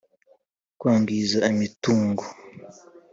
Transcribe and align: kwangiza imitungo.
kwangiza 0.79 1.37
imitungo. 1.51 2.23